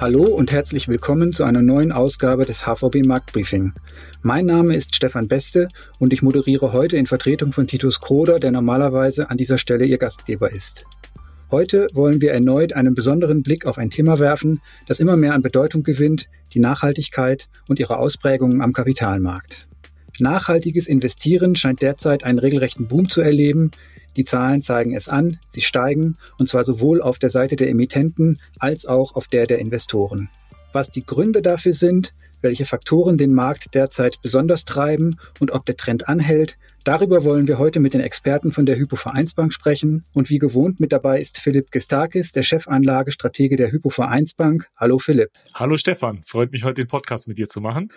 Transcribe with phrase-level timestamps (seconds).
[0.00, 3.72] Hallo und herzlich willkommen zu einer neuen Ausgabe des HVB Marktbriefing.
[4.22, 5.66] Mein Name ist Stefan Beste
[5.98, 9.98] und ich moderiere heute in Vertretung von Titus Kroder, der normalerweise an dieser Stelle Ihr
[9.98, 10.84] Gastgeber ist.
[11.50, 15.42] Heute wollen wir erneut einen besonderen Blick auf ein Thema werfen, das immer mehr an
[15.42, 19.66] Bedeutung gewinnt, die Nachhaltigkeit und ihre Ausprägungen am Kapitalmarkt.
[20.20, 23.72] Nachhaltiges Investieren scheint derzeit einen regelrechten Boom zu erleben,
[24.18, 28.40] die Zahlen zeigen es an, sie steigen, und zwar sowohl auf der Seite der Emittenten
[28.58, 30.28] als auch auf der der Investoren.
[30.72, 35.76] Was die Gründe dafür sind, welche Faktoren den Markt derzeit besonders treiben und ob der
[35.76, 40.04] Trend anhält, Darüber wollen wir heute mit den Experten von der Hypo Vereinsbank sprechen.
[40.14, 44.70] Und wie gewohnt mit dabei ist Philipp Gestakis, der Chefanlagestratege der Hypo Vereinsbank.
[44.74, 45.28] Hallo Philipp.
[45.52, 47.92] Hallo Stefan, freut mich heute den Podcast mit dir zu machen.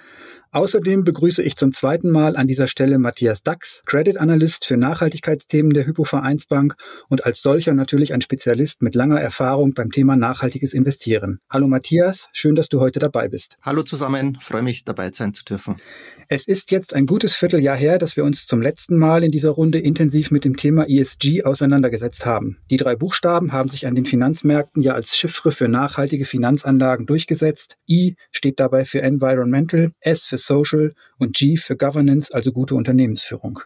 [0.52, 5.71] Außerdem begrüße ich zum zweiten Mal an dieser Stelle Matthias Dax, Credit Analyst für Nachhaltigkeitsthemen
[5.71, 6.76] der Hypo Vereinsbank
[7.07, 11.40] und als solcher natürlich ein Spezialist mit langer Erfahrung beim Thema nachhaltiges Investieren.
[11.49, 13.55] Hallo Matthias, schön, dass du heute dabei bist.
[13.62, 15.77] Hallo zusammen, freue mich dabei sein zu dürfen.
[16.34, 19.49] Es ist jetzt ein gutes Vierteljahr her, dass wir uns zum letzten Mal in dieser
[19.49, 22.57] Runde intensiv mit dem Thema ESG auseinandergesetzt haben.
[22.70, 27.76] Die drei Buchstaben haben sich an den Finanzmärkten ja als Chiffre für nachhaltige Finanzanlagen durchgesetzt.
[27.90, 33.60] I steht dabei für Environmental, S für Social und G für Governance, also gute Unternehmensführung.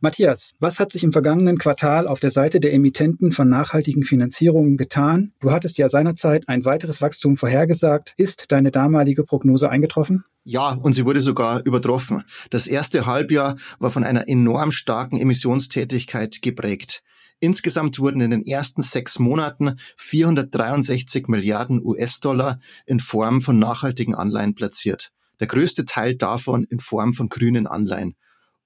[0.00, 4.78] Matthias, was hat sich im vergangenen Quartal auf der Seite der Emittenten von nachhaltigen Finanzierungen
[4.78, 5.32] getan?
[5.40, 8.14] Du hattest ja seinerzeit ein weiteres Wachstum vorhergesagt.
[8.16, 10.24] Ist deine damalige Prognose eingetroffen?
[10.50, 12.24] Ja, und sie wurde sogar übertroffen.
[12.48, 17.02] Das erste Halbjahr war von einer enorm starken Emissionstätigkeit geprägt.
[17.38, 24.54] Insgesamt wurden in den ersten sechs Monaten 463 Milliarden US-Dollar in Form von nachhaltigen Anleihen
[24.54, 25.12] platziert.
[25.38, 28.16] Der größte Teil davon in Form von grünen Anleihen.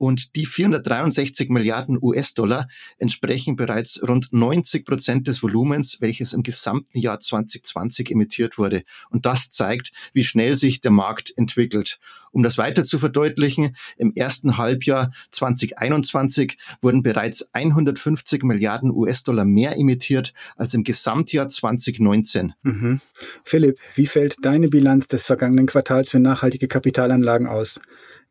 [0.03, 2.67] Und die 463 Milliarden US-Dollar
[2.99, 8.83] entsprechen bereits rund 90 Prozent des Volumens, welches im gesamten Jahr 2020 emittiert wurde.
[9.11, 12.01] Und das zeigt, wie schnell sich der Markt entwickelt.
[12.33, 19.77] Um das weiter zu verdeutlichen, im ersten Halbjahr 2021 wurden bereits 150 Milliarden US-Dollar mehr
[19.79, 22.55] emittiert als im Gesamtjahr 2019.
[22.65, 23.01] Mhm.
[23.45, 27.79] Philipp, wie fällt deine Bilanz des vergangenen Quartals für nachhaltige Kapitalanlagen aus?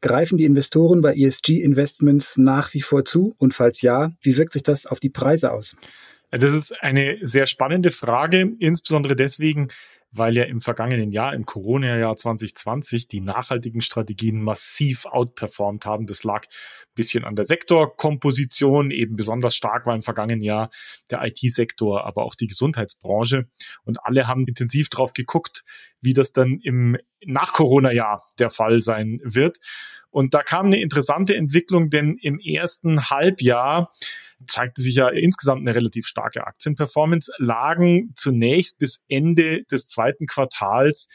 [0.01, 3.35] Greifen die Investoren bei ESG-Investments nach wie vor zu?
[3.38, 5.75] Und falls ja, wie wirkt sich das auf die Preise aus?
[6.31, 9.67] Das ist eine sehr spannende Frage, insbesondere deswegen,
[10.12, 16.06] weil ja im vergangenen Jahr, im Corona-Jahr 2020, die nachhaltigen Strategien massiv outperformt haben.
[16.06, 18.92] Das lag ein bisschen an der Sektorkomposition.
[18.92, 20.70] Eben besonders stark war im vergangenen Jahr
[21.10, 23.48] der IT-Sektor, aber auch die Gesundheitsbranche.
[23.84, 25.64] Und alle haben intensiv drauf geguckt,
[26.02, 29.60] wie das dann im Nach-Corona-Jahr der Fall sein wird.
[30.10, 33.94] Und da kam eine interessante Entwicklung, denn im ersten Halbjahr
[34.47, 41.07] zeigte sich ja insgesamt eine relativ starke Aktienperformance, lagen zunächst bis Ende des zweiten Quartals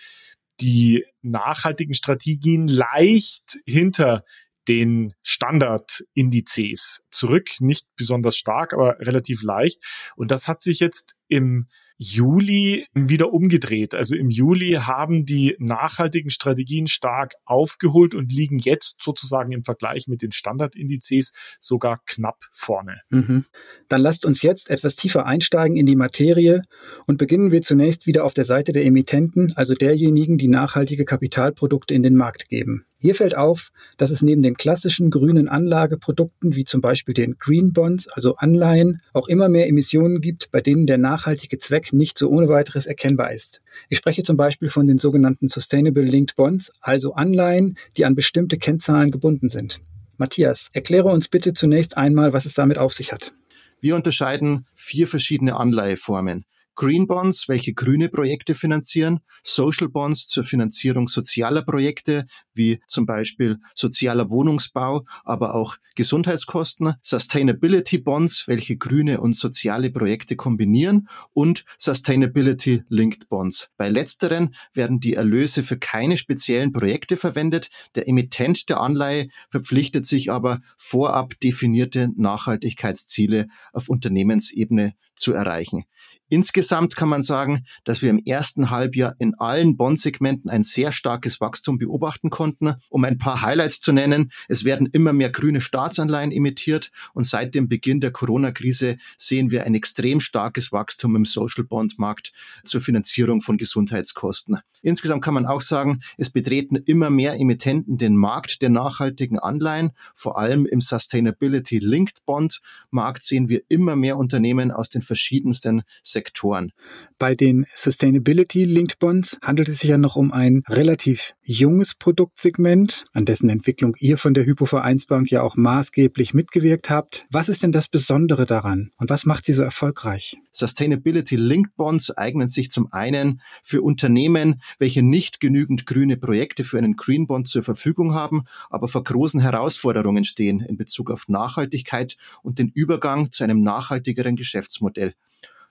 [0.61, 4.25] die nachhaltigen Strategien leicht hinter
[4.69, 9.83] den Standardindizes zurück, nicht besonders stark, aber relativ leicht.
[10.17, 11.69] Und das hat sich jetzt im
[11.99, 13.95] Juli wieder umgedreht.
[13.95, 20.07] Also im Juli haben die nachhaltigen Strategien stark aufgeholt und liegen jetzt sozusagen im Vergleich
[20.07, 23.01] mit den Standardindizes sogar knapp vorne.
[23.11, 23.47] Mhm.
[23.89, 26.63] Dann lasst uns jetzt etwas tiefer einsteigen in die Materie
[27.07, 31.95] und beginnen wir zunächst wieder auf der Seite der Emittenten, also derjenigen, die nachhaltige Kapitalprodukte
[31.95, 32.87] in den Markt geben.
[32.99, 37.75] Hier fällt auf, dass es neben den klassischen grünen Anlageprodukten wie zum Beispiel den Green
[37.75, 42.31] Bonds, also Anleihen, auch immer mehr Emissionen gibt, bei denen der nachhaltige Zweck nicht so
[42.31, 43.61] ohne weiteres erkennbar ist.
[43.91, 48.57] Ich spreche zum Beispiel von den sogenannten Sustainable Linked Bonds, also Anleihen, die an bestimmte
[48.57, 49.81] Kennzahlen gebunden sind.
[50.17, 53.35] Matthias, erkläre uns bitte zunächst einmal, was es damit auf sich hat.
[53.79, 56.47] Wir unterscheiden vier verschiedene Anleiheformen.
[56.77, 63.59] Green Bonds, welche grüne Projekte finanzieren, Social Bonds zur Finanzierung sozialer Projekte, wie zum Beispiel
[63.75, 72.85] sozialer Wohnungsbau, aber auch Gesundheitskosten, Sustainability Bonds, welche grüne und soziale Projekte kombinieren und Sustainability
[72.91, 73.71] Linked Bonds.
[73.79, 77.71] Bei letzteren werden die Erlöse für keine speziellen Projekte verwendet.
[77.95, 85.85] Der Emittent der Anleihe verpflichtet sich aber vorab definierte Nachhaltigkeitsziele auf Unternehmensebene zu erreichen.
[86.29, 91.41] Insgesamt kann man sagen, dass wir im ersten Halbjahr in allen Bondsegmenten ein sehr starkes
[91.41, 92.75] Wachstum beobachten konnten.
[92.89, 97.55] Um ein paar Highlights zu nennen, es werden immer mehr grüne Staatsanleihen emittiert und seit
[97.55, 102.33] dem Beginn der Corona-Krise sehen wir ein extrem starkes Wachstum im Social Bond Markt
[102.65, 104.59] zur Finanzierung von Gesundheitskosten.
[104.83, 109.93] Insgesamt kann man auch sagen, es betreten immer mehr Emittenten den Markt der nachhaltigen Anleihen.
[110.15, 115.83] Vor allem im Sustainability Linked Bond Markt sehen wir immer mehr Unternehmen aus den verschiedensten
[116.03, 116.73] Sektoren.
[117.19, 123.07] Bei den Sustainability Linked Bonds handelt es sich ja noch um ein relativ junges Produktsegment,
[123.13, 127.27] an dessen Entwicklung ihr von der Hypovereinsbank ja auch maßgeblich mitgewirkt habt.
[127.31, 130.37] Was ist denn das Besondere daran und was macht sie so erfolgreich?
[130.53, 136.79] Sustainability Linked Bonds eignen sich zum einen für Unternehmen, welche nicht genügend grüne Projekte für
[136.79, 142.17] einen Green Bond zur Verfügung haben, aber vor großen Herausforderungen stehen in Bezug auf Nachhaltigkeit
[142.43, 145.15] und den Übergang zu einem nachhaltigeren Geschäftsmodell.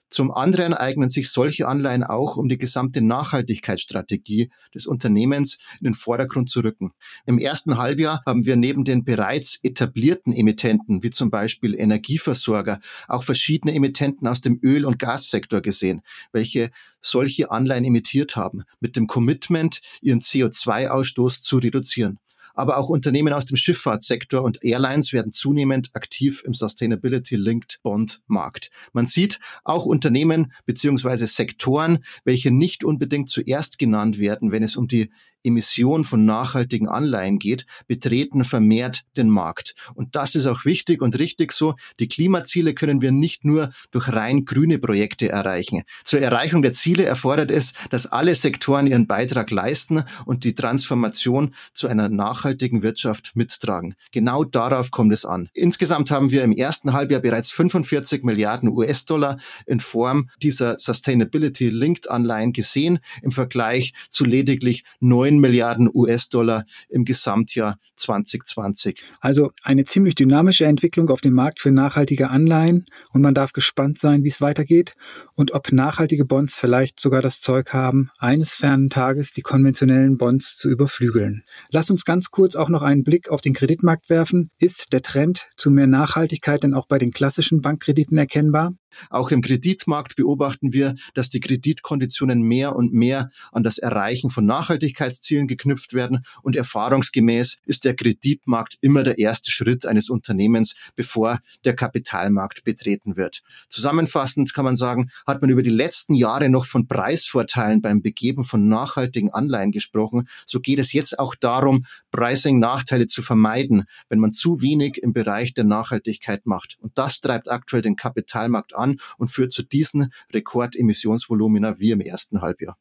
[0.09, 5.93] Zum anderen eignen sich solche Anleihen auch, um die gesamte Nachhaltigkeitsstrategie des Unternehmens in den
[5.93, 6.91] Vordergrund zu rücken.
[7.25, 13.23] Im ersten Halbjahr haben wir neben den bereits etablierten Emittenten, wie zum Beispiel Energieversorger, auch
[13.23, 16.69] verschiedene Emittenten aus dem Öl- und Gassektor gesehen, welche
[17.01, 22.19] solche Anleihen emittiert haben, mit dem Commitment, ihren CO2-Ausstoß zu reduzieren
[22.55, 28.71] aber auch Unternehmen aus dem Schifffahrtssektor und Airlines werden zunehmend aktiv im Sustainability-Linked Bond-Markt.
[28.93, 34.87] Man sieht auch Unternehmen beziehungsweise Sektoren, welche nicht unbedingt zuerst genannt werden, wenn es um
[34.87, 35.11] die
[35.45, 39.75] Emission von nachhaltigen Anleihen geht, betreten vermehrt den Markt.
[39.93, 41.75] Und das ist auch wichtig und richtig so.
[41.99, 45.83] Die Klimaziele können wir nicht nur durch rein grüne Projekte erreichen.
[46.03, 51.53] Zur Erreichung der Ziele erfordert es, dass alle Sektoren ihren Beitrag leisten und die Transformation
[51.73, 53.95] zu einer nachhaltigen Wirtschaft mittragen.
[54.11, 55.49] Genau darauf kommt es an.
[55.53, 62.09] Insgesamt haben wir im ersten Halbjahr bereits 45 Milliarden US-Dollar in Form dieser Sustainability Linked
[62.09, 69.01] Anleihen gesehen, im Vergleich zu lediglich 9 9 Milliarden US-Dollar im Gesamtjahr 2020.
[69.19, 73.99] Also eine ziemlich dynamische Entwicklung auf dem Markt für nachhaltige Anleihen und man darf gespannt
[73.99, 74.95] sein, wie es weitergeht
[75.33, 80.57] und ob nachhaltige Bonds vielleicht sogar das Zeug haben, eines fernen Tages die konventionellen Bonds
[80.57, 81.43] zu überflügeln.
[81.69, 84.51] Lass uns ganz kurz auch noch einen Blick auf den Kreditmarkt werfen.
[84.57, 88.73] Ist der Trend zu mehr Nachhaltigkeit denn auch bei den klassischen Bankkrediten erkennbar?
[89.09, 94.45] Auch im Kreditmarkt beobachten wir, dass die Kreditkonditionen mehr und mehr an das Erreichen von
[94.45, 101.39] Nachhaltigkeitszielen geknüpft werden und erfahrungsgemäß ist der Kreditmarkt immer der erste Schritt eines Unternehmens, bevor
[101.63, 103.41] der Kapitalmarkt betreten wird.
[103.69, 108.43] Zusammenfassend kann man sagen, hat man über die letzten Jahre noch von Preisvorteilen beim Begeben
[108.43, 114.31] von nachhaltigen Anleihen gesprochen, so geht es jetzt auch darum, Pricing-Nachteile zu vermeiden, wenn man
[114.31, 116.77] zu wenig im Bereich der Nachhaltigkeit macht.
[116.79, 118.84] Und das treibt aktuell den Kapitalmarkt an
[119.17, 122.77] und führt zu diesen Rekordemissionsvolumina wie im ersten Halbjahr.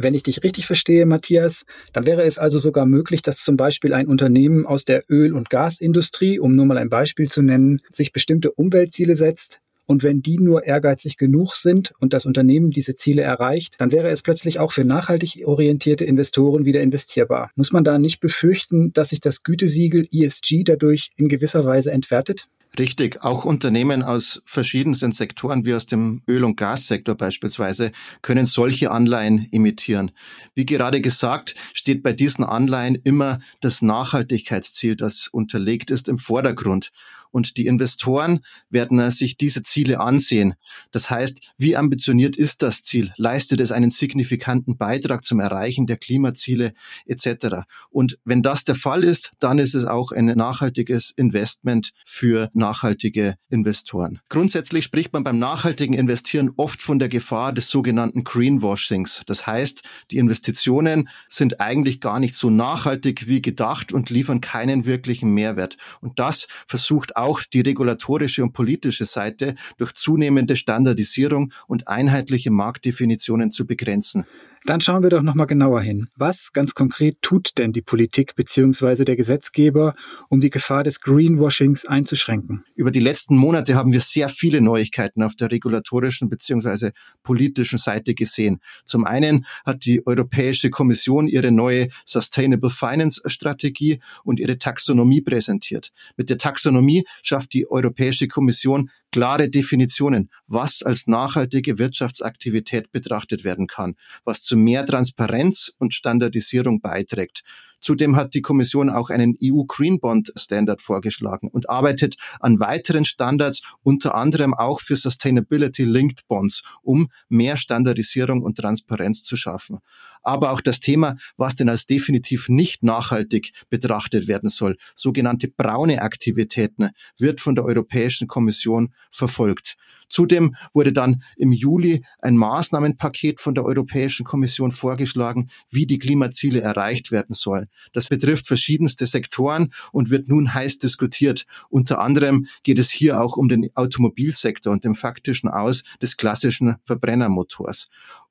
[0.00, 3.92] Wenn ich dich richtig verstehe, Matthias, dann wäre es also sogar möglich, dass zum Beispiel
[3.92, 8.12] ein Unternehmen aus der Öl- und Gasindustrie, um nur mal ein Beispiel zu nennen, sich
[8.12, 13.22] bestimmte Umweltziele setzt, und wenn die nur ehrgeizig genug sind und das Unternehmen diese Ziele
[13.22, 17.50] erreicht, dann wäre es plötzlich auch für nachhaltig orientierte Investoren wieder investierbar.
[17.56, 22.48] Muss man da nicht befürchten, dass sich das Gütesiegel ESG dadurch in gewisser Weise entwertet?
[22.78, 28.90] Richtig, auch Unternehmen aus verschiedensten Sektoren, wie aus dem Öl- und Gassektor beispielsweise, können solche
[28.90, 30.12] Anleihen emittieren.
[30.54, 36.92] Wie gerade gesagt, steht bei diesen Anleihen immer das Nachhaltigkeitsziel, das unterlegt ist, im Vordergrund.
[37.30, 38.40] Und die Investoren
[38.70, 40.54] werden äh, sich diese Ziele ansehen.
[40.90, 43.12] Das heißt, wie ambitioniert ist das Ziel?
[43.16, 46.72] Leistet es einen signifikanten Beitrag zum Erreichen der Klimaziele
[47.06, 47.64] etc.?
[47.90, 53.36] Und wenn das der Fall ist, dann ist es auch ein nachhaltiges Investment für nachhaltige
[53.50, 54.20] Investoren.
[54.28, 59.22] Grundsätzlich spricht man beim nachhaltigen Investieren oft von der Gefahr des sogenannten Greenwashings.
[59.26, 64.84] Das heißt, die Investitionen sind eigentlich gar nicht so nachhaltig wie gedacht und liefern keinen
[64.84, 65.76] wirklichen Mehrwert.
[66.00, 73.50] Und das versucht auch die regulatorische und politische Seite durch zunehmende Standardisierung und einheitliche Marktdefinitionen
[73.50, 74.24] zu begrenzen.
[74.68, 76.08] Dann schauen wir doch nochmal genauer hin.
[76.14, 79.06] Was ganz konkret tut denn die Politik bzw.
[79.06, 79.94] der Gesetzgeber,
[80.28, 82.66] um die Gefahr des Greenwashings einzuschränken?
[82.74, 86.90] Über die letzten Monate haben wir sehr viele Neuigkeiten auf der regulatorischen bzw.
[87.22, 88.60] politischen Seite gesehen.
[88.84, 95.92] Zum einen hat die Europäische Kommission ihre neue Sustainable Finance Strategie und ihre Taxonomie präsentiert.
[96.18, 103.66] Mit der Taxonomie schafft die Europäische Kommission klare Definitionen, was als nachhaltige Wirtschaftsaktivität betrachtet werden
[103.66, 107.42] kann, was zu mehr Transparenz und Standardisierung beiträgt.
[107.80, 113.04] Zudem hat die Kommission auch einen EU Green Bond Standard vorgeschlagen und arbeitet an weiteren
[113.04, 119.78] Standards, unter anderem auch für Sustainability Linked Bonds, um mehr Standardisierung und Transparenz zu schaffen.
[120.22, 126.02] Aber auch das Thema, was denn als definitiv nicht nachhaltig betrachtet werden soll, sogenannte braune
[126.02, 129.76] Aktivitäten, wird von der Europäischen Kommission verfolgt.
[130.08, 136.60] Zudem wurde dann im Juli ein Maßnahmenpaket von der Europäischen Kommission vorgeschlagen, wie die Klimaziele
[136.60, 137.68] erreicht werden sollen.
[137.92, 141.46] Das betrifft verschiedenste Sektoren und wird nun heiß diskutiert.
[141.68, 146.76] Unter anderem geht es hier auch um den Automobilsektor und den faktischen Aus des klassischen
[146.84, 147.88] Verbrennermotors.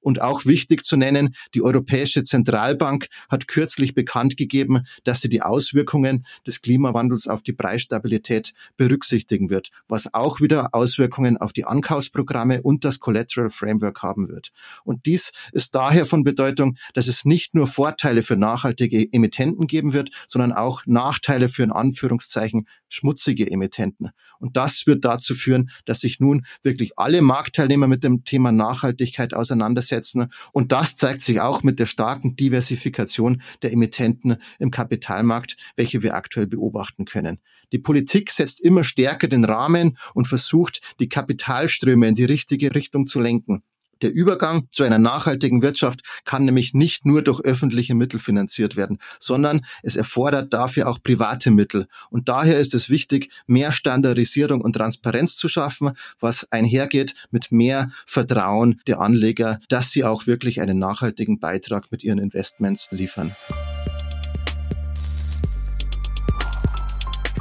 [0.08, 5.42] Und auch wichtig zu nennen, die Europäische Zentralbank hat kürzlich bekannt gegeben, dass sie die
[5.42, 12.62] Auswirkungen des Klimawandels auf die Preisstabilität berücksichtigen wird, was auch wieder Auswirkungen auf die Ankaufsprogramme
[12.62, 14.54] und das Collateral Framework haben wird.
[14.86, 19.92] Und dies ist daher von Bedeutung, dass es nicht nur Vorteile für nachhaltige Emittenten geben
[19.92, 24.10] wird, sondern auch Nachteile für in Anführungszeichen schmutzige Emittenten.
[24.40, 29.34] Und das wird dazu führen, dass sich nun wirklich alle Marktteilnehmer mit dem Thema Nachhaltigkeit
[29.34, 30.32] auseinandersetzen.
[30.52, 36.16] Und das zeigt sich auch mit der starken Diversifikation der Emittenten im Kapitalmarkt, welche wir
[36.16, 37.40] aktuell beobachten können.
[37.74, 43.08] Die Politik setzt immer stärker den Rahmen und versucht, die Kapitalströme in die richtige Richtung
[43.08, 43.64] zu lenken.
[44.02, 49.00] Der Übergang zu einer nachhaltigen Wirtschaft kann nämlich nicht nur durch öffentliche Mittel finanziert werden,
[49.20, 51.88] sondern es erfordert dafür auch private Mittel.
[52.12, 57.92] Und daher ist es wichtig, mehr Standardisierung und Transparenz zu schaffen, was einhergeht mit mehr
[58.06, 63.32] Vertrauen der Anleger, dass sie auch wirklich einen nachhaltigen Beitrag mit ihren Investments liefern.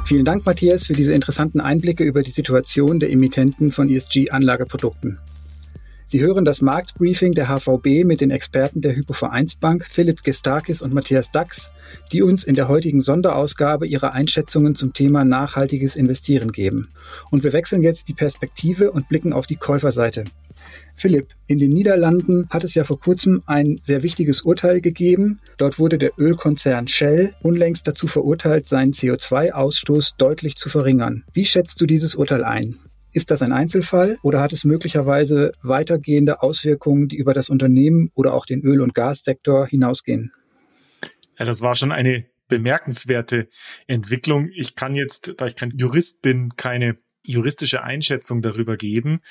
[0.05, 5.19] Vielen Dank, Matthias, für diese interessanten Einblicke über die Situation der Emittenten von ESG-Anlageprodukten.
[6.09, 11.33] Sie hören das Marktbriefing der HVB mit den Experten der Hypovereinsbank Philipp Gestakis und Matthias
[11.33, 11.69] Dax,
[12.13, 16.87] die uns in der heutigen Sonderausgabe ihre Einschätzungen zum Thema nachhaltiges Investieren geben.
[17.29, 20.23] Und wir wechseln jetzt die Perspektive und blicken auf die Käuferseite.
[20.95, 25.41] Philipp, in den Niederlanden hat es ja vor kurzem ein sehr wichtiges Urteil gegeben.
[25.57, 31.25] Dort wurde der Ölkonzern Shell unlängst dazu verurteilt, seinen CO2-Ausstoß deutlich zu verringern.
[31.33, 32.77] Wie schätzt du dieses Urteil ein?
[33.17, 38.35] Ist das ein Einzelfall oder hat es möglicherweise weitergehende Auswirkungen, die über das Unternehmen oder
[38.35, 40.31] auch den Öl- und Gassektor hinausgehen?
[41.39, 43.47] Ja, das war schon eine bemerkenswerte
[43.87, 44.51] Entwicklung.
[44.53, 49.21] Ich kann jetzt, da ich kein Jurist bin, keine juristische Einschätzung darüber geben,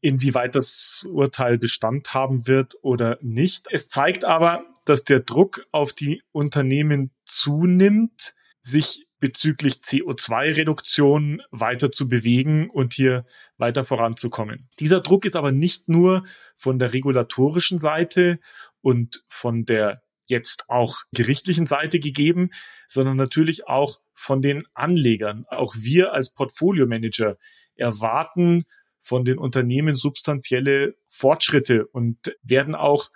[0.00, 3.68] inwieweit das Urteil Bestand haben wird oder nicht.
[3.70, 12.08] Es zeigt aber, dass der Druck auf die Unternehmen zunimmt, sich bezüglich CO2-Reduktion weiter zu
[12.08, 13.24] bewegen und hier
[13.56, 14.68] weiter voranzukommen.
[14.80, 16.24] Dieser Druck ist aber nicht nur
[16.56, 18.40] von der regulatorischen Seite
[18.80, 22.50] und von der jetzt auch gerichtlichen Seite gegeben,
[22.88, 25.44] sondern natürlich auch von den Anlegern.
[25.50, 27.38] Auch wir als Portfolio-Manager
[27.76, 28.64] erwarten
[28.98, 33.10] von den Unternehmen substanzielle Fortschritte und werden auch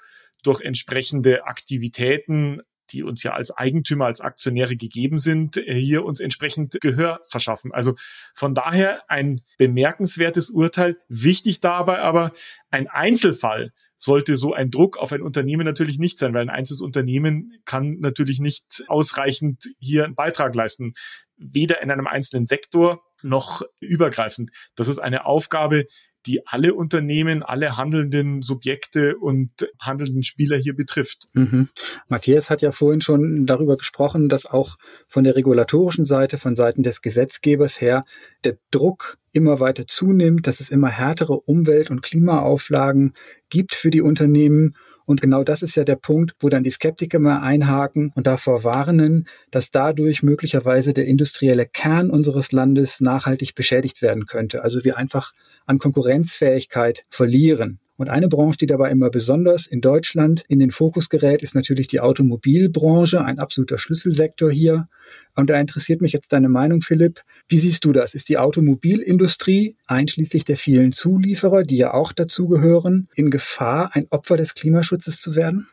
[0.44, 6.20] durch entsprechende Aktivitäten die uns ja als Eigentümer, als Aktionäre gegeben sind, äh, hier uns
[6.20, 7.72] entsprechend Gehör verschaffen.
[7.72, 7.94] Also
[8.34, 10.96] von daher ein bemerkenswertes Urteil.
[11.08, 12.32] Wichtig dabei aber,
[12.70, 16.80] ein Einzelfall sollte so ein Druck auf ein Unternehmen natürlich nicht sein, weil ein einzelnes
[16.80, 20.94] Unternehmen kann natürlich nicht ausreichend hier einen Beitrag leisten.
[21.36, 24.50] Weder in einem einzelnen Sektor noch übergreifend.
[24.74, 25.86] Das ist eine Aufgabe,
[26.26, 31.28] die alle Unternehmen, alle handelnden Subjekte und handelnden Spieler hier betrifft.
[31.34, 31.68] Mhm.
[32.08, 36.82] Matthias hat ja vorhin schon darüber gesprochen, dass auch von der regulatorischen Seite, von Seiten
[36.82, 38.04] des Gesetzgebers her,
[38.44, 43.14] der Druck immer weiter zunimmt, dass es immer härtere Umwelt- und Klimaauflagen
[43.48, 44.74] gibt für die Unternehmen
[45.06, 48.64] und genau das ist ja der Punkt, wo dann die Skeptiker mal einhaken und davor
[48.64, 54.62] warnen, dass dadurch möglicherweise der industrielle Kern unseres Landes nachhaltig beschädigt werden könnte.
[54.62, 55.32] Also wir einfach
[55.64, 57.78] an Konkurrenzfähigkeit verlieren.
[57.96, 61.88] Und eine Branche, die dabei immer besonders in Deutschland in den Fokus gerät, ist natürlich
[61.88, 64.88] die Automobilbranche, ein absoluter Schlüsselsektor hier.
[65.34, 67.22] Und da interessiert mich jetzt deine Meinung, Philipp.
[67.48, 68.14] Wie siehst du das?
[68.14, 74.36] Ist die Automobilindustrie, einschließlich der vielen Zulieferer, die ja auch dazugehören, in Gefahr, ein Opfer
[74.36, 75.68] des Klimaschutzes zu werden?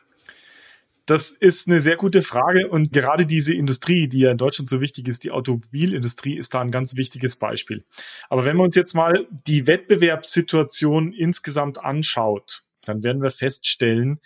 [1.06, 4.80] Das ist eine sehr gute Frage und gerade diese Industrie, die ja in Deutschland so
[4.80, 7.84] wichtig ist, die Automobilindustrie, ist da ein ganz wichtiges Beispiel.
[8.30, 14.20] Aber wenn man uns jetzt mal die Wettbewerbssituation insgesamt anschaut, dann werden wir feststellen,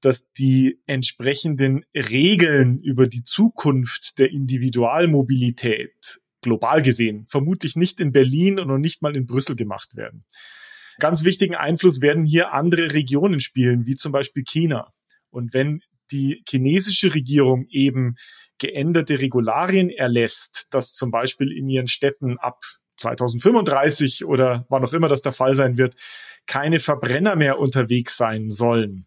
[0.00, 8.58] dass die entsprechenden Regeln über die Zukunft der Individualmobilität global gesehen vermutlich nicht in Berlin
[8.58, 10.24] und noch nicht mal in Brüssel gemacht werden.
[10.98, 14.92] Ganz wichtigen Einfluss werden hier andere Regionen spielen, wie zum Beispiel China.
[15.30, 18.16] Und wenn die chinesische Regierung eben
[18.58, 22.60] geänderte Regularien erlässt, dass zum Beispiel in ihren Städten ab
[22.96, 25.94] 2035 oder wann auch immer das der Fall sein wird,
[26.46, 29.06] keine Verbrenner mehr unterwegs sein sollen,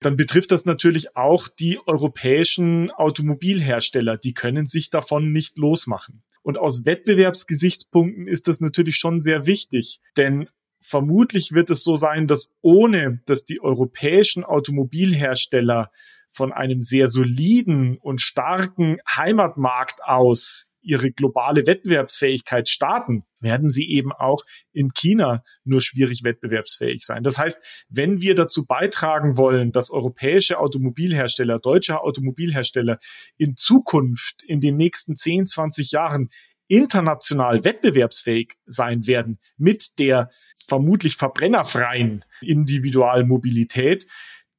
[0.00, 4.16] dann betrifft das natürlich auch die europäischen Automobilhersteller.
[4.16, 6.22] Die können sich davon nicht losmachen.
[6.42, 10.48] Und aus Wettbewerbsgesichtspunkten ist das natürlich schon sehr wichtig, denn
[10.80, 15.90] vermutlich wird es so sein, dass ohne dass die europäischen Automobilhersteller
[16.30, 24.12] von einem sehr soliden und starken Heimatmarkt aus ihre globale Wettbewerbsfähigkeit starten, werden sie eben
[24.12, 24.42] auch
[24.72, 27.22] in China nur schwierig wettbewerbsfähig sein.
[27.22, 32.98] Das heißt, wenn wir dazu beitragen wollen, dass europäische Automobilhersteller, deutsche Automobilhersteller
[33.36, 36.30] in Zukunft in den nächsten 10, 20 Jahren
[36.68, 40.30] international wettbewerbsfähig sein werden mit der
[40.66, 44.06] vermutlich verbrennerfreien Individualmobilität,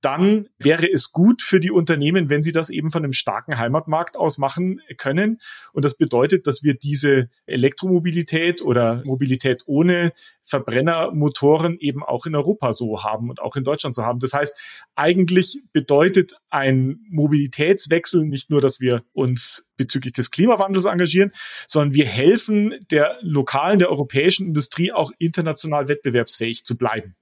[0.02, 4.18] dann wäre es gut für die Unternehmen, wenn sie das eben von einem starken Heimatmarkt
[4.18, 5.40] aus machen können.
[5.74, 10.14] Und das bedeutet, dass wir diese Elektromobilität oder Mobilität ohne
[10.44, 14.20] Verbrennermotoren eben auch in Europa so haben und auch in Deutschland so haben.
[14.20, 14.56] Das heißt,
[14.96, 21.32] eigentlich bedeutet ein Mobilitätswechsel nicht nur, dass wir uns bezüglich des Klimawandels engagieren,
[21.68, 27.16] sondern wir helfen der lokalen, der europäischen Industrie auch international wettbewerbsfähig zu bleiben.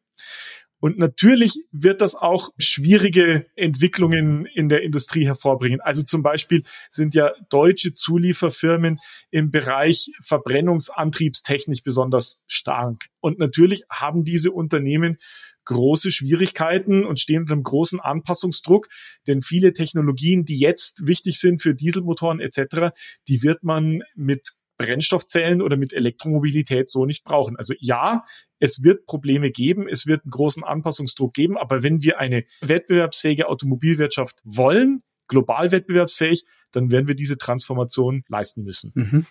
[0.80, 5.82] Und natürlich wird das auch schwierige Entwicklungen in der Industrie hervorbringen.
[5.82, 8.98] Also zum Beispiel sind ja deutsche Zulieferfirmen
[9.32, 13.06] im Bereich Verbrennungsantriebstechnik besonders stark.
[13.20, 15.18] Und natürlich haben diese Unternehmen
[15.66, 18.88] große Schwierigkeiten und stehen unter einem großen Anpassungsdruck,
[19.28, 22.96] denn viele Technologien, die jetzt wichtig sind für Dieselmotoren etc.,
[23.28, 27.58] die wird man mit Brennstoffzellen oder mit Elektromobilität so nicht brauchen.
[27.58, 28.24] Also ja,
[28.60, 33.48] es wird Probleme geben, es wird einen großen Anpassungsdruck geben, aber wenn wir eine wettbewerbsfähige
[33.48, 38.92] Automobilwirtschaft wollen, global wettbewerbsfähig, dann werden wir diese Transformation leisten müssen.
[38.94, 39.26] Mhm.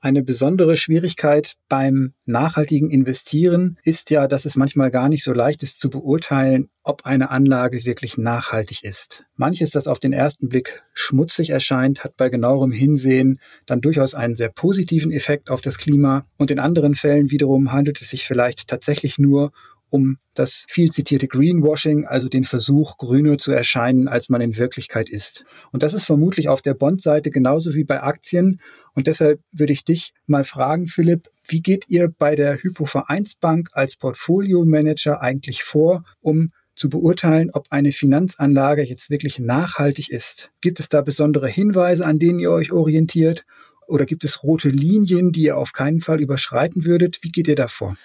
[0.00, 5.62] Eine besondere Schwierigkeit beim nachhaltigen Investieren ist ja, dass es manchmal gar nicht so leicht
[5.62, 9.24] ist zu beurteilen, ob eine Anlage wirklich nachhaltig ist.
[9.36, 14.34] Manches, das auf den ersten Blick schmutzig erscheint, hat bei genauerem Hinsehen dann durchaus einen
[14.34, 18.68] sehr positiven Effekt auf das Klima und in anderen Fällen wiederum handelt es sich vielleicht
[18.68, 19.52] tatsächlich nur
[19.92, 25.10] um das viel zitierte Greenwashing, also den Versuch, grüner zu erscheinen, als man in Wirklichkeit
[25.10, 25.44] ist.
[25.70, 28.58] Und das ist vermutlich auf der Bondseite genauso wie bei Aktien.
[28.94, 33.96] Und deshalb würde ich dich mal fragen, Philipp, wie geht ihr bei der Hypovereinsbank als
[33.96, 40.52] Portfolio-Manager eigentlich vor, um zu beurteilen, ob eine Finanzanlage jetzt wirklich nachhaltig ist?
[40.62, 43.44] Gibt es da besondere Hinweise, an denen ihr euch orientiert?
[43.88, 47.18] Oder gibt es rote Linien, die ihr auf keinen Fall überschreiten würdet?
[47.20, 47.98] Wie geht ihr da vor?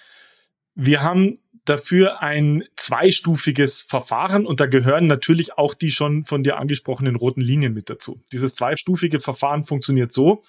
[0.79, 1.33] Wir haben
[1.69, 7.41] dafür ein zweistufiges Verfahren und da gehören natürlich auch die schon von dir angesprochenen roten
[7.41, 8.19] Linien mit dazu.
[8.31, 10.43] Dieses zweistufige Verfahren funktioniert so,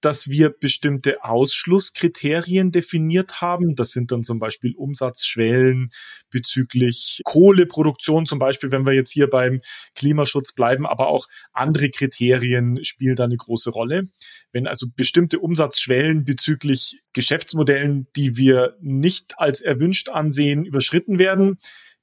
[0.00, 3.74] dass wir bestimmte Ausschlusskriterien definiert haben.
[3.74, 5.90] Das sind dann zum Beispiel Umsatzschwellen
[6.30, 9.60] bezüglich Kohleproduktion, zum Beispiel, wenn wir jetzt hier beim
[9.94, 14.04] Klimaschutz bleiben, aber auch andere Kriterien spielen da eine große Rolle.
[14.52, 21.58] Wenn also bestimmte Umsatzschwellen bezüglich Geschäftsmodellen, die wir nicht als erwünscht ansehen, überschritten werden,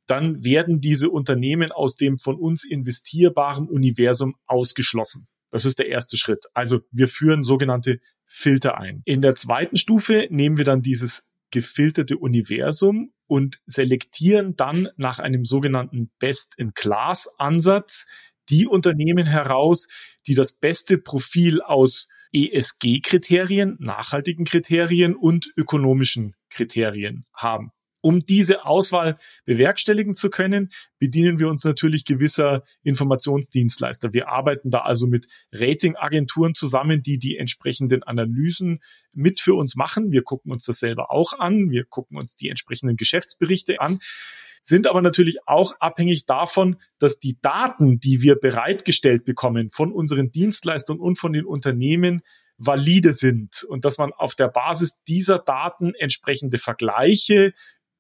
[0.08, 5.28] dann werden diese Unternehmen aus dem von uns investierbaren Universum ausgeschlossen.
[5.54, 6.46] Das ist der erste Schritt.
[6.56, 9.04] Also wir führen sogenannte Filter ein.
[9.06, 15.46] In der zweiten Stufe nehmen wir dann dieses gefilterte Universum und selektieren dann nach einem
[15.46, 18.08] sogenannten Best-in-Class-Ansatz
[18.50, 19.86] die Unternehmen heraus,
[20.26, 27.70] die das beste Profil aus ESG-Kriterien, nachhaltigen Kriterien und ökonomischen Kriterien haben.
[28.04, 34.14] Um diese Auswahl bewerkstelligen zu können, bedienen wir uns natürlich gewisser Informationsdienstleister.
[34.14, 38.82] Wir arbeiten da also mit Ratingagenturen zusammen, die die entsprechenden Analysen
[39.16, 40.12] mit für uns machen.
[40.12, 41.70] Wir gucken uns das selber auch an.
[41.70, 44.00] Wir gucken uns die entsprechenden Geschäftsberichte an
[44.66, 50.32] sind aber natürlich auch abhängig davon, dass die Daten, die wir bereitgestellt bekommen von unseren
[50.32, 52.22] Dienstleistern und von den Unternehmen,
[52.58, 57.54] valide sind und dass man auf der Basis dieser Daten entsprechende Vergleiche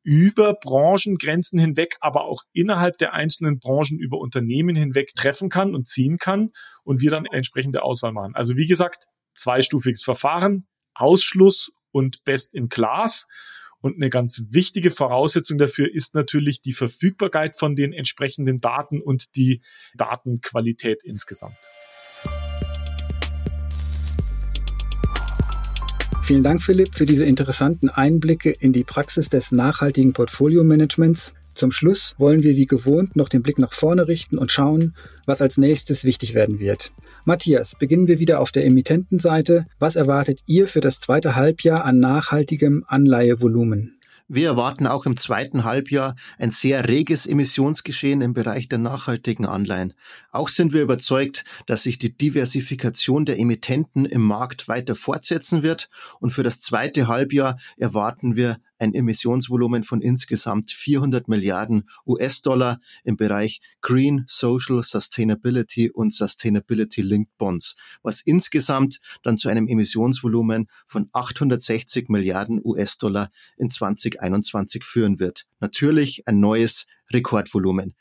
[0.03, 5.87] über Branchengrenzen hinweg, aber auch innerhalb der einzelnen Branchen über Unternehmen hinweg treffen kann und
[5.87, 6.51] ziehen kann
[6.83, 8.35] und wir dann entsprechende Auswahl machen.
[8.35, 13.25] Also wie gesagt, zweistufiges Verfahren, Ausschluss und Best in Class.
[13.79, 19.35] Und eine ganz wichtige Voraussetzung dafür ist natürlich die Verfügbarkeit von den entsprechenden Daten und
[19.35, 19.61] die
[19.95, 21.57] Datenqualität insgesamt.
[26.23, 31.33] Vielen Dank, Philipp, für diese interessanten Einblicke in die Praxis des nachhaltigen Portfolio-Managements.
[31.53, 35.41] Zum Schluss wollen wir wie gewohnt noch den Blick nach vorne richten und schauen, was
[35.41, 36.93] als nächstes wichtig werden wird.
[37.25, 39.65] Matthias, beginnen wir wieder auf der Emittentenseite.
[39.79, 43.99] Was erwartet ihr für das zweite Halbjahr an nachhaltigem Anleihevolumen?
[44.29, 49.93] Wir erwarten auch im zweiten Halbjahr ein sehr reges Emissionsgeschehen im Bereich der nachhaltigen Anleihen.
[50.33, 55.91] Auch sind wir überzeugt, dass sich die Diversifikation der Emittenten im Markt weiter fortsetzen wird
[56.19, 63.15] und für das zweite Halbjahr erwarten wir ein Emissionsvolumen von insgesamt 400 Milliarden US-Dollar im
[63.15, 71.09] Bereich Green, Social, Sustainability und Sustainability Linked Bonds, was insgesamt dann zu einem Emissionsvolumen von
[71.13, 75.45] 860 Milliarden US-Dollar in 2021 führen wird.
[75.59, 77.93] Natürlich ein neues Rekordvolumen.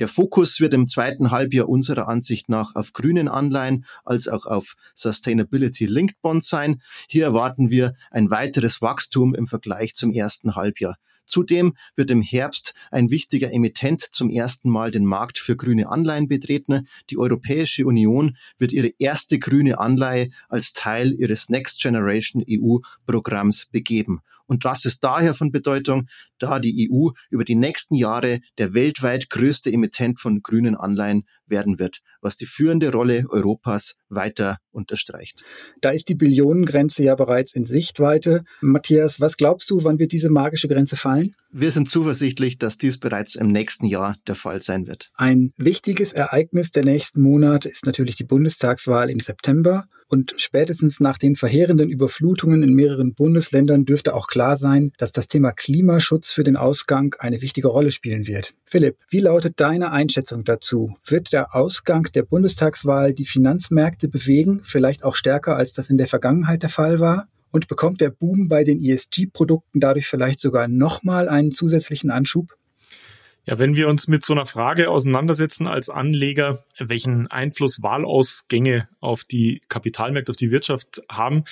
[0.00, 4.74] Der Fokus wird im zweiten Halbjahr unserer Ansicht nach auf grünen Anleihen als auch auf
[4.94, 6.80] Sustainability Linked Bonds sein.
[7.06, 10.96] Hier erwarten wir ein weiteres Wachstum im Vergleich zum ersten Halbjahr.
[11.26, 16.28] Zudem wird im Herbst ein wichtiger Emittent zum ersten Mal den Markt für grüne Anleihen
[16.28, 16.88] betreten.
[17.10, 23.66] Die Europäische Union wird ihre erste grüne Anleihe als Teil ihres Next Generation EU Programms
[23.66, 24.22] begeben.
[24.50, 26.08] Und das ist daher von Bedeutung,
[26.40, 31.78] da die EU über die nächsten Jahre der weltweit größte Emittent von grünen Anleihen werden
[31.78, 35.42] wird, was die führende Rolle Europas weiter unterstreicht.
[35.80, 38.44] Da ist die Billionengrenze ja bereits in Sichtweite.
[38.60, 41.32] Matthias, was glaubst du, wann wird diese magische Grenze fallen?
[41.52, 45.10] Wir sind zuversichtlich, dass dies bereits im nächsten Jahr der Fall sein wird.
[45.14, 49.86] Ein wichtiges Ereignis der nächsten Monate ist natürlich die Bundestagswahl im September.
[50.12, 55.28] Und spätestens nach den verheerenden Überflutungen in mehreren Bundesländern dürfte auch klar sein, dass das
[55.28, 58.54] Thema Klimaschutz für den Ausgang eine wichtige Rolle spielen wird.
[58.64, 60.96] Philipp, wie lautet deine Einschätzung dazu?
[61.06, 66.06] Wird der Ausgang der Bundestagswahl die Finanzmärkte bewegen, vielleicht auch stärker als das in der
[66.06, 67.28] Vergangenheit der Fall war?
[67.50, 72.52] Und bekommt der Boom bei den ESG-Produkten dadurch vielleicht sogar nochmal einen zusätzlichen Anschub?
[73.46, 79.24] Ja, wenn wir uns mit so einer Frage auseinandersetzen als Anleger, welchen Einfluss Wahlausgänge auf
[79.24, 81.44] die Kapitalmärkte, auf die Wirtschaft haben,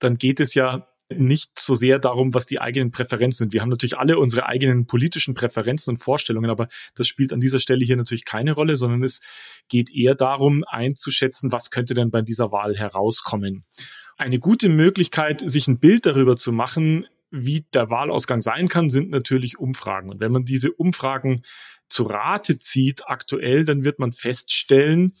[0.00, 3.52] dann geht es ja nicht so sehr darum, was die eigenen Präferenzen sind.
[3.52, 7.58] Wir haben natürlich alle unsere eigenen politischen Präferenzen und Vorstellungen, aber das spielt an dieser
[7.58, 9.20] Stelle hier natürlich keine Rolle, sondern es
[9.68, 13.64] geht eher darum, einzuschätzen, was könnte denn bei dieser Wahl herauskommen.
[14.16, 19.10] Eine gute Möglichkeit, sich ein Bild darüber zu machen, wie der Wahlausgang sein kann, sind
[19.10, 20.10] natürlich Umfragen.
[20.10, 21.42] Und wenn man diese Umfragen
[21.88, 25.14] zu Rate zieht aktuell, dann wird man feststellen,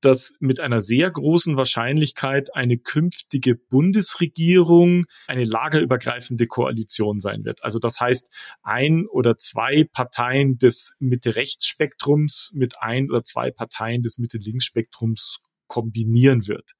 [0.00, 7.62] dass mit einer sehr großen Wahrscheinlichkeit eine künftige Bundesregierung eine lagerübergreifende Koalition sein wird.
[7.64, 8.28] Also das heißt,
[8.62, 16.72] ein oder zwei Parteien des Mitte-Rechts-Spektrums mit ein oder zwei Parteien des Mitte-Links-Spektrums kombinieren wird.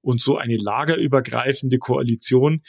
[0.00, 2.62] Und so eine lagerübergreifende Koalition,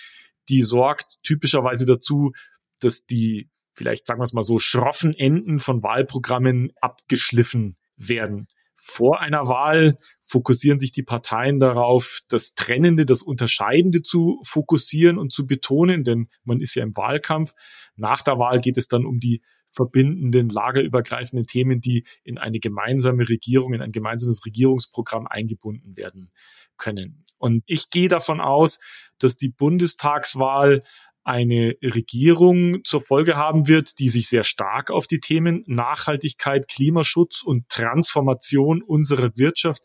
[0.50, 2.32] die sorgt typischerweise dazu,
[2.80, 8.48] dass die vielleicht sagen wir es mal so schroffen Enden von Wahlprogrammen abgeschliffen werden.
[8.78, 15.32] Vor einer Wahl fokussieren sich die Parteien darauf, das Trennende, das Unterscheidende zu fokussieren und
[15.32, 17.54] zu betonen, denn man ist ja im Wahlkampf.
[17.96, 23.30] Nach der Wahl geht es dann um die verbindenden, lagerübergreifenden Themen, die in eine gemeinsame
[23.30, 26.32] Regierung, in ein gemeinsames Regierungsprogramm eingebunden werden
[26.78, 27.26] können.
[27.38, 28.80] Und ich gehe davon aus,
[29.20, 30.82] dass die Bundestagswahl
[31.28, 37.44] eine Regierung zur Folge haben wird, die sich sehr stark auf die Themen Nachhaltigkeit, Klimaschutz
[37.44, 39.82] und Transformation unserer Wirtschaft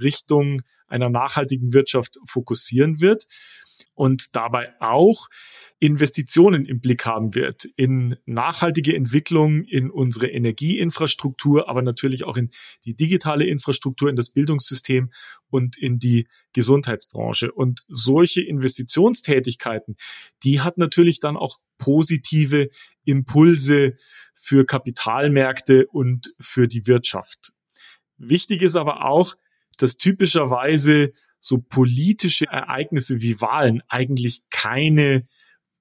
[0.00, 3.24] Richtung einer nachhaltigen Wirtschaft fokussieren wird
[3.94, 5.28] und dabei auch
[5.78, 12.50] Investitionen im Blick haben wird in nachhaltige Entwicklung, in unsere Energieinfrastruktur, aber natürlich auch in
[12.84, 15.12] die digitale Infrastruktur, in das Bildungssystem
[15.48, 17.52] und in die Gesundheitsbranche.
[17.52, 19.96] Und solche Investitionstätigkeiten,
[20.42, 22.70] die hat natürlich dann auch positive
[23.04, 23.96] Impulse
[24.34, 27.52] für Kapitalmärkte und für die Wirtschaft.
[28.16, 29.34] Wichtig ist aber auch,
[29.76, 31.12] dass typischerweise
[31.44, 35.26] so politische Ereignisse wie Wahlen eigentlich keine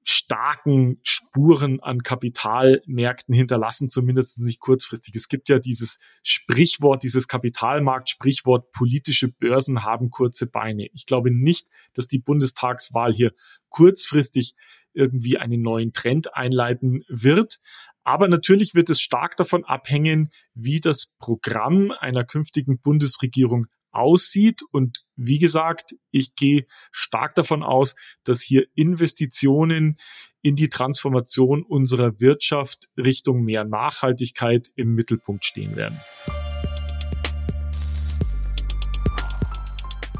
[0.05, 5.15] starken Spuren an Kapitalmärkten hinterlassen, zumindest nicht kurzfristig.
[5.15, 10.89] Es gibt ja dieses Sprichwort, dieses Kapitalmarkt-Sprichwort, politische Börsen haben kurze Beine.
[10.91, 13.31] Ich glaube nicht, dass die Bundestagswahl hier
[13.69, 14.55] kurzfristig
[14.91, 17.61] irgendwie einen neuen Trend einleiten wird.
[18.03, 24.61] Aber natürlich wird es stark davon abhängen, wie das Programm einer künftigen Bundesregierung aussieht.
[24.71, 29.97] Und wie gesagt, ich gehe stark davon aus, dass hier Investitionen
[30.41, 35.97] in die Transformation unserer Wirtschaft Richtung mehr Nachhaltigkeit im Mittelpunkt stehen werden.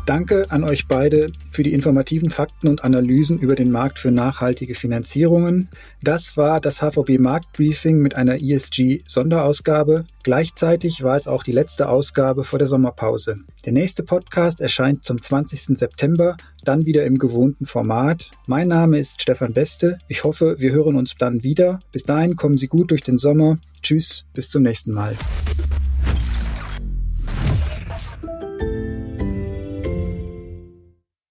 [0.06, 4.76] Danke an euch beide für die informativen Fakten und Analysen über den Markt für nachhaltige
[4.76, 5.70] Finanzierungen.
[6.02, 10.04] Das war das HVB Marktbriefing mit einer ESG-Sonderausgabe.
[10.24, 13.38] Gleichzeitig war es auch die letzte Ausgabe vor der Sommerpause.
[13.64, 15.80] Der nächste Podcast erscheint zum 20.
[15.80, 16.36] September,
[16.66, 18.32] dann wieder im gewohnten Format.
[18.46, 20.00] Mein Name ist Stefan Beste.
[20.10, 21.80] Ich hoffe, wir hören uns dann wieder.
[21.94, 23.58] Bis dahin kommen Sie gut durch den Sommer.
[23.82, 25.16] Tschüss, bis zum nächsten Mal.